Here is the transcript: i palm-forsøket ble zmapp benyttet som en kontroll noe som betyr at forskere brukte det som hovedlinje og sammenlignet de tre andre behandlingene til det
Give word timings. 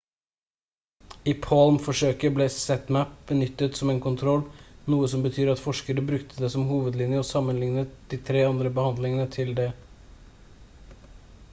i 1.33 1.33
palm-forsøket 1.45 2.33
ble 2.37 2.47
zmapp 2.55 3.11
benyttet 3.31 3.77
som 3.81 3.93
en 3.93 4.01
kontroll 4.07 4.41
noe 4.95 5.11
som 5.13 5.27
betyr 5.27 5.53
at 5.55 5.63
forskere 5.67 6.07
brukte 6.09 6.43
det 6.47 6.51
som 6.55 6.67
hovedlinje 6.73 7.21
og 7.21 7.29
sammenlignet 7.35 7.95
de 8.17 8.23
tre 8.33 8.45
andre 8.51 8.75
behandlingene 8.81 9.29
til 9.39 9.57
det 9.63 9.71